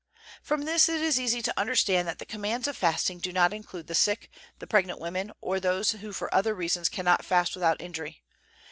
From 0.41 0.63
this 0.63 0.89
it 0.89 0.99
is 0.99 1.19
easy 1.19 1.43
to 1.43 1.53
understand 1.59 2.07
that 2.07 2.17
the 2.17 2.25
commands 2.25 2.67
of 2.67 2.75
fasting 2.75 3.19
do 3.19 3.31
not 3.31 3.53
include 3.53 3.85
the 3.85 3.93
sick, 3.93 4.31
the 4.57 4.65
pregnant 4.65 4.99
women, 4.99 5.31
or 5.41 5.59
those 5.59 5.91
who 5.91 6.11
for 6.11 6.33
other 6.33 6.55
reasons 6.55 6.89
cannot 6.89 7.23
fast 7.23 7.53
without 7.53 7.79
injury. 7.79 8.23